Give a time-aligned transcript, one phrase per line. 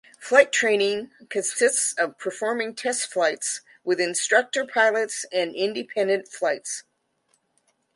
[0.17, 6.81] Flight training consists of performing test flights with instructor pilots and independent flights.